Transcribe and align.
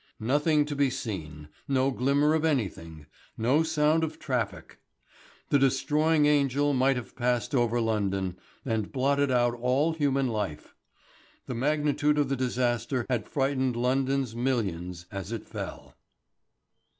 Nothing 0.19 0.65
to 0.65 0.75
be 0.75 0.89
seen, 0.89 1.49
no 1.67 1.91
glimmer 1.91 2.33
of 2.33 2.43
anything, 2.43 3.05
no 3.37 3.61
sound 3.61 4.03
of 4.03 4.17
traffic. 4.17 4.79
The 5.49 5.59
destroying 5.59 6.25
angel 6.25 6.73
might 6.73 6.95
have 6.95 7.15
passed 7.15 7.53
over 7.53 7.79
London 7.79 8.39
and 8.65 8.91
blotted 8.91 9.29
out 9.29 9.53
all 9.53 9.93
human 9.93 10.27
life. 10.27 10.73
The 11.45 11.53
magnitude 11.53 12.17
of 12.17 12.29
the 12.29 12.35
disaster 12.35 13.05
had 13.11 13.29
frightened 13.29 13.75
London's 13.75 14.35
millions 14.35 15.05
as 15.11 15.31
it 15.31 15.45
fell. 15.47 15.93